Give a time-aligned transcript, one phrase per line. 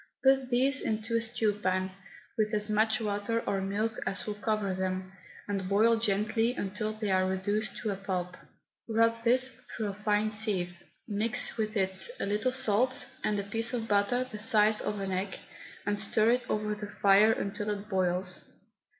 [0.23, 1.91] Put these into a stew pan,
[2.35, 5.11] with as much water or milk as will cover them,
[5.47, 8.35] and boil gently until they are reduced to a pulp.
[8.89, 13.75] Rub this through a fine sieve, mix with it a little salt, and a piece
[13.75, 15.37] of butter the size of an egg,
[15.85, 18.43] and stir it over the fire until it boils.